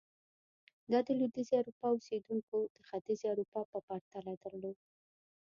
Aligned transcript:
دا 0.91 0.99
د 1.07 1.09
لوېدیځې 1.17 1.55
اروپا 1.57 1.85
اوسېدونکو 1.93 2.57
د 2.75 2.77
ختیځې 2.87 3.25
اروپا 3.33 3.59
په 3.71 3.77
پرتله 3.87 4.33
درلود. 4.43 4.77